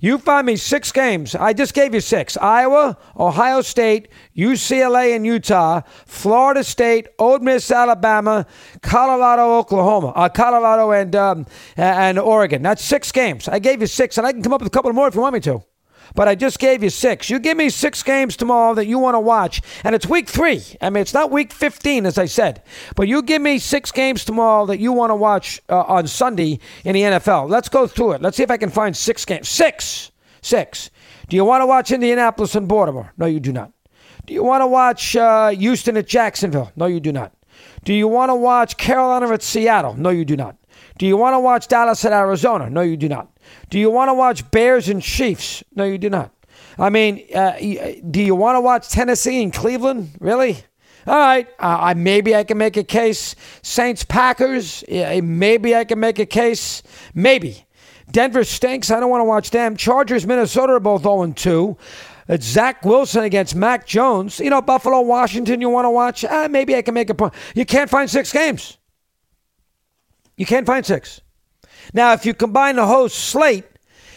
You 0.00 0.18
find 0.18 0.46
me 0.46 0.56
six 0.56 0.90
games. 0.92 1.34
I 1.34 1.52
just 1.52 1.74
gave 1.74 1.94
you 1.94 2.00
six 2.00 2.36
Iowa, 2.36 2.96
Ohio 3.18 3.62
State, 3.62 4.08
UCLA 4.36 5.14
and 5.14 5.24
Utah, 5.24 5.82
Florida 6.06 6.64
State, 6.64 7.08
Ole 7.18 7.38
Miss, 7.38 7.70
Alabama, 7.70 8.46
Colorado, 8.82 9.58
Oklahoma, 9.58 10.08
uh, 10.08 10.28
Colorado, 10.28 10.90
and, 10.90 11.14
um, 11.14 11.46
and 11.76 12.18
Oregon. 12.18 12.62
That's 12.62 12.84
six 12.84 13.12
games. 13.12 13.48
I 13.48 13.58
gave 13.58 13.80
you 13.80 13.86
six, 13.86 14.18
and 14.18 14.26
I 14.26 14.32
can 14.32 14.42
come 14.42 14.52
up 14.52 14.60
with 14.60 14.68
a 14.68 14.70
couple 14.70 14.92
more 14.92 15.08
if 15.08 15.14
you 15.14 15.20
want 15.20 15.34
me 15.34 15.40
to 15.40 15.62
but 16.14 16.28
I 16.28 16.34
just 16.34 16.58
gave 16.58 16.82
you 16.82 16.90
six. 16.90 17.30
You 17.30 17.38
give 17.38 17.56
me 17.56 17.70
six 17.70 18.02
games 18.02 18.36
tomorrow 18.36 18.74
that 18.74 18.86
you 18.86 18.98
want 18.98 19.14
to 19.14 19.20
watch, 19.20 19.62
and 19.84 19.94
it's 19.94 20.06
week 20.06 20.28
three. 20.28 20.62
I 20.80 20.90
mean, 20.90 21.02
it's 21.02 21.14
not 21.14 21.30
week 21.30 21.52
15, 21.52 22.06
as 22.06 22.18
I 22.18 22.26
said, 22.26 22.62
but 22.96 23.08
you 23.08 23.22
give 23.22 23.42
me 23.42 23.58
six 23.58 23.92
games 23.92 24.24
tomorrow 24.24 24.66
that 24.66 24.78
you 24.78 24.92
want 24.92 25.10
to 25.10 25.16
watch 25.16 25.60
uh, 25.68 25.82
on 25.82 26.06
Sunday 26.06 26.58
in 26.84 26.94
the 26.94 27.02
NFL. 27.02 27.48
Let's 27.48 27.68
go 27.68 27.86
through 27.86 28.12
it. 28.12 28.22
Let's 28.22 28.36
see 28.36 28.42
if 28.42 28.50
I 28.50 28.56
can 28.56 28.70
find 28.70 28.96
six 28.96 29.24
games. 29.24 29.48
Six. 29.48 30.10
Six. 30.42 30.90
Do 31.28 31.36
you 31.36 31.44
want 31.44 31.62
to 31.62 31.66
watch 31.66 31.92
Indianapolis 31.92 32.54
and 32.54 32.66
Baltimore? 32.66 33.12
No, 33.16 33.26
you 33.26 33.40
do 33.40 33.52
not. 33.52 33.72
Do 34.26 34.34
you 34.34 34.42
want 34.42 34.60
to 34.62 34.66
watch 34.66 35.16
uh, 35.16 35.48
Houston 35.50 35.96
at 35.96 36.06
Jacksonville? 36.06 36.72
No, 36.76 36.86
you 36.86 37.00
do 37.00 37.12
not. 37.12 37.32
Do 37.84 37.92
you 37.94 38.06
want 38.06 38.30
to 38.30 38.34
watch 38.34 38.76
Carolina 38.76 39.28
at 39.30 39.42
Seattle? 39.42 39.94
No, 39.94 40.10
you 40.10 40.24
do 40.24 40.36
not. 40.36 40.56
Do 40.98 41.06
you 41.06 41.16
want 41.16 41.34
to 41.34 41.40
watch 41.40 41.68
Dallas 41.68 42.04
at 42.04 42.12
Arizona? 42.12 42.70
No, 42.70 42.80
you 42.80 42.96
do 42.96 43.08
not. 43.08 43.28
Do 43.70 43.78
you 43.78 43.90
want 43.90 44.08
to 44.08 44.14
watch 44.14 44.50
Bears 44.50 44.88
and 44.88 45.02
Chiefs? 45.02 45.62
No, 45.74 45.84
you 45.84 45.98
do 45.98 46.10
not. 46.10 46.30
I 46.78 46.90
mean, 46.90 47.26
uh, 47.34 47.52
do 48.10 48.22
you 48.22 48.34
want 48.34 48.56
to 48.56 48.60
watch 48.60 48.88
Tennessee 48.88 49.42
and 49.42 49.52
Cleveland? 49.52 50.10
Really? 50.20 50.64
All 51.06 51.18
right, 51.18 51.48
uh, 51.58 51.94
maybe 51.96 52.34
I 52.36 52.44
can 52.44 52.58
make 52.58 52.76
a 52.76 52.84
case. 52.84 53.34
Saints 53.62 54.04
Packers, 54.04 54.84
yeah, 54.88 55.20
maybe 55.20 55.74
I 55.74 55.84
can 55.84 55.98
make 55.98 56.20
a 56.20 56.26
case. 56.26 56.82
Maybe. 57.12 57.66
Denver 58.12 58.44
stinks. 58.44 58.90
I 58.90 59.00
don't 59.00 59.10
want 59.10 59.22
to 59.22 59.24
watch 59.24 59.50
them. 59.50 59.76
Chargers, 59.76 60.26
Minnesota 60.26 60.74
are 60.74 60.80
both 60.80 61.02
0 61.02 61.32
2. 61.34 61.76
It's 62.28 62.46
Zach 62.46 62.84
Wilson 62.84 63.24
against 63.24 63.56
Mac 63.56 63.86
Jones. 63.86 64.38
You 64.38 64.50
know, 64.50 64.62
Buffalo, 64.62 65.00
Washington, 65.00 65.60
you 65.60 65.68
want 65.68 65.86
to 65.86 65.90
watch? 65.90 66.24
Uh, 66.24 66.48
maybe 66.50 66.76
I 66.76 66.82
can 66.82 66.94
make 66.94 67.10
a 67.10 67.14
point. 67.14 67.34
You 67.54 67.64
can't 67.64 67.90
find 67.90 68.08
six 68.08 68.32
games. 68.32 68.78
You 70.42 70.46
can't 70.46 70.66
find 70.66 70.84
six. 70.84 71.20
Now, 71.94 72.14
if 72.14 72.26
you 72.26 72.34
combine 72.34 72.74
the 72.74 72.84
whole 72.84 73.08
slate 73.08 73.64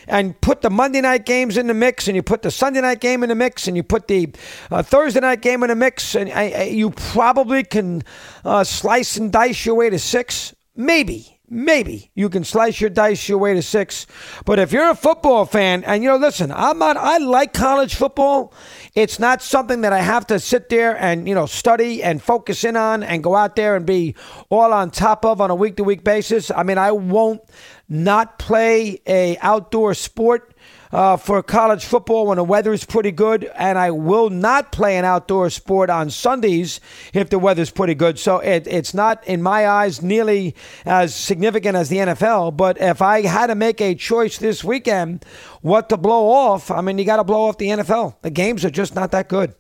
and 0.07 0.41
put 0.41 0.63
the 0.63 0.71
Monday 0.71 0.99
night 1.01 1.23
games 1.23 1.55
in 1.55 1.67
the 1.67 1.73
mix, 1.75 2.07
and 2.07 2.15
you 2.15 2.23
put 2.23 2.41
the 2.41 2.49
Sunday 2.49 2.81
night 2.81 2.99
game 2.99 3.21
in 3.21 3.29
the 3.29 3.35
mix, 3.35 3.67
and 3.67 3.77
you 3.77 3.83
put 3.83 4.07
the 4.07 4.33
uh, 4.71 4.81
Thursday 4.81 5.19
night 5.19 5.43
game 5.43 5.61
in 5.61 5.69
the 5.69 5.75
mix, 5.75 6.15
and 6.15 6.31
I, 6.31 6.49
I, 6.49 6.63
you 6.63 6.89
probably 6.89 7.63
can 7.63 8.01
uh, 8.43 8.63
slice 8.63 9.17
and 9.17 9.31
dice 9.31 9.67
your 9.67 9.75
way 9.75 9.91
to 9.91 9.99
six. 9.99 10.55
Maybe. 10.75 11.34
Maybe 11.47 12.09
you 12.15 12.29
can 12.29 12.43
slice 12.43 12.81
your 12.81 12.89
dice 12.89 13.29
your 13.29 13.37
way 13.37 13.53
to 13.53 13.61
six. 13.61 14.07
But 14.45 14.57
if 14.57 14.71
you're 14.71 14.89
a 14.89 14.95
football 14.95 15.45
fan, 15.45 15.83
and 15.83 16.01
you 16.01 16.09
know, 16.09 16.17
listen, 16.17 16.51
I'm 16.51 16.79
not, 16.79 16.97
I 16.97 17.17
like 17.17 17.53
college 17.53 17.93
football. 17.95 18.51
It's 18.95 19.19
not 19.19 19.43
something 19.43 19.81
that 19.81 19.93
I 19.93 19.99
have 19.99 20.25
to 20.27 20.39
sit 20.39 20.69
there 20.69 20.97
and, 20.97 21.27
you 21.27 21.35
know, 21.35 21.45
study 21.45 22.01
and 22.01 22.21
focus 22.21 22.63
in 22.63 22.75
on 22.75 23.03
and 23.03 23.23
go 23.23 23.35
out 23.35 23.55
there 23.55 23.75
and 23.75 23.85
be 23.85 24.15
all 24.49 24.73
on 24.73 24.89
top 24.89 25.23
of 25.23 25.39
on 25.39 25.51
a 25.51 25.55
week 25.55 25.75
to 25.75 25.83
week 25.83 26.03
basis. 26.03 26.49
I 26.49 26.63
mean, 26.63 26.79
I 26.79 26.91
won't 26.91 27.41
not 27.87 28.39
play 28.39 29.01
a 29.05 29.37
outdoor 29.37 29.93
sport 29.93 30.54
uh, 30.95 31.17
for 31.17 31.43
college 31.43 31.83
football 31.83 32.27
when 32.27 32.37
the 32.37 32.43
weather 32.43 32.71
is 32.71 32.85
pretty 32.85 33.11
good, 33.11 33.51
and 33.55 33.77
I 33.77 33.91
will 33.91 34.29
not 34.29 34.71
play 34.71 34.95
an 34.95 35.03
outdoor 35.03 35.49
sport 35.49 35.89
on 35.89 36.09
Sundays 36.09 36.79
if 37.13 37.29
the 37.29 37.37
weather's 37.37 37.69
pretty 37.69 37.95
good. 37.95 38.17
So 38.17 38.39
it, 38.39 38.65
it's 38.65 38.93
not, 38.93 39.21
in 39.27 39.41
my 39.41 39.67
eyes, 39.67 40.01
nearly 40.01 40.55
as 40.85 41.13
significant 41.13 41.75
as 41.75 41.89
the 41.89 41.97
NFL. 41.97 42.55
But 42.55 42.79
if 42.79 43.01
I 43.01 43.23
had 43.23 43.47
to 43.47 43.55
make 43.55 43.81
a 43.81 43.93
choice 43.93 44.37
this 44.37 44.63
weekend, 44.63 45.25
what 45.61 45.89
to 45.89 45.97
blow 45.97 46.29
off, 46.29 46.71
I 46.71 46.79
mean, 46.79 46.97
you 46.97 47.03
got 47.03 47.17
to 47.17 47.25
blow 47.25 47.49
off 47.49 47.57
the 47.57 47.67
NFL. 47.67 48.15
The 48.21 48.29
games 48.29 48.63
are 48.63 48.69
just 48.69 48.95
not 48.95 49.11
that 49.11 49.27
good. 49.27 49.53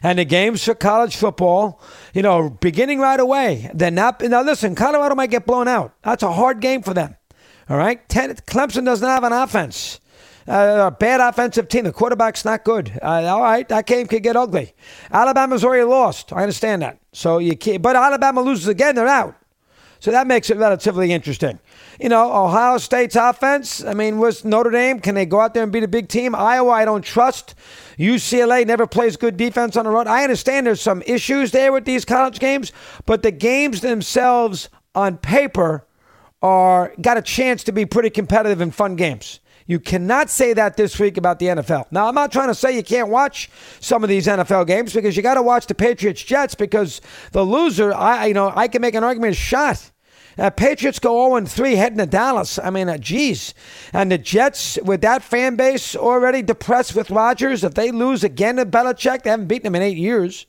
And 0.00 0.20
the 0.20 0.24
games 0.24 0.62
for 0.62 0.76
college 0.76 1.16
football, 1.16 1.80
you 2.12 2.22
know, 2.22 2.50
beginning 2.50 3.00
right 3.00 3.18
away. 3.18 3.68
They're 3.74 3.90
not. 3.90 4.20
Now, 4.22 4.42
listen, 4.42 4.76
Colorado 4.76 5.16
might 5.16 5.30
get 5.30 5.44
blown 5.44 5.66
out. 5.66 5.92
That's 6.02 6.22
a 6.22 6.32
hard 6.32 6.60
game 6.60 6.82
for 6.82 6.94
them. 6.94 7.16
All 7.68 7.76
right. 7.76 8.08
Ten, 8.08 8.32
Clemson 8.36 8.84
doesn't 8.84 9.08
have 9.08 9.24
an 9.24 9.32
offense 9.32 9.98
uh, 10.46 10.84
a 10.86 10.90
bad 10.90 11.20
offensive 11.20 11.68
team. 11.68 11.84
The 11.84 11.92
quarterback's 11.92 12.44
not 12.44 12.64
good. 12.64 12.98
Uh, 13.02 13.24
all 13.26 13.42
right, 13.42 13.68
that 13.68 13.86
game 13.86 14.06
could 14.06 14.22
get 14.22 14.36
ugly. 14.36 14.74
Alabama's 15.10 15.64
already 15.64 15.84
lost. 15.84 16.32
I 16.32 16.42
understand 16.42 16.82
that. 16.82 16.98
So 17.12 17.38
you 17.38 17.56
can't, 17.56 17.82
but 17.82 17.96
Alabama 17.96 18.42
loses 18.42 18.68
again, 18.68 18.94
they're 18.94 19.06
out. 19.06 19.36
So 20.00 20.10
that 20.10 20.26
makes 20.26 20.50
it 20.50 20.58
relatively 20.58 21.12
interesting. 21.12 21.58
You 21.98 22.10
know, 22.10 22.30
Ohio 22.30 22.76
State's 22.76 23.16
offense, 23.16 23.82
I 23.82 23.94
mean, 23.94 24.18
was 24.18 24.44
Notre 24.44 24.70
Dame, 24.70 25.00
can 25.00 25.14
they 25.14 25.24
go 25.24 25.40
out 25.40 25.54
there 25.54 25.62
and 25.62 25.72
beat 25.72 25.82
a 25.82 25.88
big 25.88 26.08
team? 26.08 26.34
Iowa, 26.34 26.72
I 26.72 26.84
don't 26.84 27.00
trust. 27.00 27.54
UCLA 27.98 28.66
never 28.66 28.86
plays 28.86 29.16
good 29.16 29.38
defense 29.38 29.78
on 29.78 29.86
the 29.86 29.90
road. 29.90 30.06
I 30.06 30.22
understand 30.22 30.66
there's 30.66 30.82
some 30.82 31.02
issues 31.06 31.52
there 31.52 31.72
with 31.72 31.86
these 31.86 32.04
college 32.04 32.38
games, 32.38 32.70
but 33.06 33.22
the 33.22 33.30
games 33.30 33.80
themselves 33.80 34.68
on 34.94 35.16
paper 35.16 35.86
are 36.42 36.92
got 37.00 37.16
a 37.16 37.22
chance 37.22 37.64
to 37.64 37.72
be 37.72 37.86
pretty 37.86 38.10
competitive 38.10 38.60
and 38.60 38.74
fun 38.74 38.96
games. 38.96 39.40
You 39.66 39.80
cannot 39.80 40.28
say 40.28 40.52
that 40.52 40.76
this 40.76 40.98
week 40.98 41.16
about 41.16 41.38
the 41.38 41.46
NFL. 41.46 41.86
Now, 41.90 42.06
I'm 42.06 42.14
not 42.14 42.30
trying 42.30 42.48
to 42.48 42.54
say 42.54 42.76
you 42.76 42.82
can't 42.82 43.08
watch 43.08 43.50
some 43.80 44.02
of 44.02 44.10
these 44.10 44.26
NFL 44.26 44.66
games 44.66 44.92
because 44.92 45.16
you 45.16 45.22
got 45.22 45.34
to 45.34 45.42
watch 45.42 45.66
the 45.66 45.74
Patriots 45.74 46.22
Jets 46.22 46.54
because 46.54 47.00
the 47.32 47.42
loser, 47.42 47.94
I 47.94 48.26
you 48.26 48.34
know, 48.34 48.52
I 48.54 48.68
can 48.68 48.82
make 48.82 48.94
an 48.94 49.04
argument 49.04 49.36
shot. 49.36 49.90
Uh, 50.36 50.50
Patriots 50.50 50.98
go 50.98 51.34
0 51.38 51.46
3 51.46 51.76
heading 51.76 51.98
to 51.98 52.06
Dallas. 52.06 52.58
I 52.58 52.70
mean, 52.70 52.88
uh, 52.88 52.98
geez. 52.98 53.54
And 53.92 54.10
the 54.10 54.18
Jets, 54.18 54.78
with 54.82 55.00
that 55.02 55.22
fan 55.22 55.56
base 55.56 55.94
already 55.94 56.42
depressed 56.42 56.94
with 56.94 57.10
Rodgers, 57.10 57.64
if 57.64 57.74
they 57.74 57.90
lose 57.90 58.24
again 58.24 58.56
to 58.56 58.66
Belichick, 58.66 59.22
they 59.22 59.30
haven't 59.30 59.46
beaten 59.46 59.68
him 59.68 59.76
in 59.76 59.82
eight 59.82 59.96
years. 59.96 60.46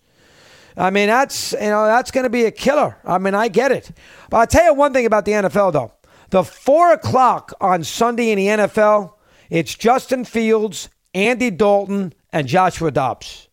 I 0.77 0.89
mean, 0.89 1.07
that's 1.07 1.53
you 1.53 1.69
know 1.69 1.85
that's 1.85 2.11
going 2.11 2.25
to 2.25 2.29
be 2.29 2.45
a 2.45 2.51
killer. 2.51 2.97
I 3.05 3.17
mean, 3.17 3.33
I 3.33 3.47
get 3.47 3.71
it. 3.71 3.91
But 4.29 4.37
I'll 4.37 4.47
tell 4.47 4.65
you 4.65 4.73
one 4.73 4.91
thing 4.91 5.05
about 5.05 5.23
the 5.23 5.31
NFL, 5.31 5.71
though. 5.71 5.93
The 6.29 6.43
four 6.43 6.93
o'clock 6.93 7.53
on 7.61 7.83
Sunday 7.83 8.31
in 8.31 8.37
the 8.37 8.47
NFL, 8.47 9.13
it's 9.49 9.75
Justin 9.75 10.25
Fields, 10.25 10.89
Andy 11.13 11.51
Dalton, 11.51 12.13
and 12.31 12.47
Joshua 12.47 12.91
Dobbs. 12.91 13.47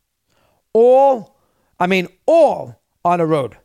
All, 0.72 1.38
I 1.78 1.86
mean, 1.86 2.08
all 2.26 2.80
on 3.04 3.18
the 3.18 3.26
road. 3.26 3.56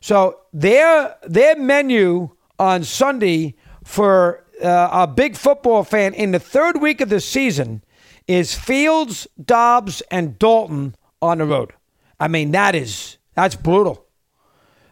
So 0.00 0.40
their 0.52 1.16
their 1.22 1.56
menu 1.56 2.30
on 2.58 2.84
Sunday 2.84 3.54
for 3.84 4.44
uh, 4.62 4.88
a 4.92 5.06
big 5.06 5.36
football 5.36 5.84
fan 5.84 6.14
in 6.14 6.32
the 6.32 6.38
third 6.38 6.80
week 6.80 7.00
of 7.00 7.08
the 7.08 7.20
season 7.20 7.84
is 8.26 8.54
Fields, 8.54 9.26
Dobbs, 9.42 10.02
and 10.10 10.38
Dalton 10.38 10.94
on 11.20 11.38
the 11.38 11.44
road. 11.44 11.72
I 12.18 12.28
mean, 12.28 12.52
that 12.52 12.74
is 12.74 13.18
that's 13.34 13.54
brutal. 13.54 14.06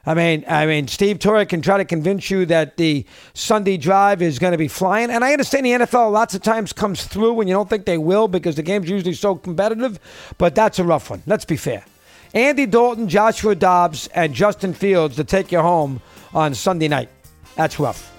I 0.07 0.15
mean, 0.15 0.45
I 0.49 0.65
mean, 0.65 0.89
Steve 0.89 1.19
Torrey 1.19 1.45
can 1.45 1.61
try 1.61 1.77
to 1.77 1.85
convince 1.85 2.31
you 2.31 2.47
that 2.47 2.79
the 2.79 3.05
Sunday 3.35 3.77
drive 3.77 4.23
is 4.23 4.39
going 4.39 4.53
to 4.53 4.59
be 4.59 4.69
flying, 4.69 5.11
and 5.11 5.23
I 5.23 5.33
understand 5.33 5.67
the 5.67 5.73
NFL 5.73 6.11
lots 6.11 6.35
of 6.35 6.43
times 6.43 6.73
comes 6.73 7.05
through 7.05 7.35
when 7.35 7.49
you 7.49 7.55
don't 7.55 7.69
think 7.69 7.85
they 7.85 7.99
will 7.99 8.27
because 8.27 8.57
the 8.57 8.63
game's 8.63 8.89
usually 8.89 9.13
so 9.13 9.35
competitive. 9.35 10.01
But 10.39 10.55
that's 10.55 10.79
a 10.79 10.85
rough 10.85 11.11
one. 11.11 11.23
Let's 11.27 11.45
be 11.45 11.57
fair. 11.57 11.85
Andy 12.33 12.65
Dalton, 12.65 13.09
Joshua 13.09 13.55
Dobbs, 13.55 14.07
and 14.09 14.33
Justin 14.33 14.73
Fields 14.73 15.17
to 15.17 15.25
take 15.25 15.53
you 15.53 15.61
home 15.61 16.01
on 16.33 16.55
Sunday 16.55 16.89
night. 16.89 17.09
That's 17.57 17.79
rough. 17.79 18.11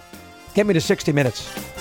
Get 0.54 0.68
me 0.68 0.74
to 0.74 0.82
60 0.82 1.12
minutes. 1.14 1.81